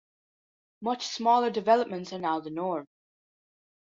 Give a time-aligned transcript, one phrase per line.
[0.81, 2.87] Much smaller developments are now the norm.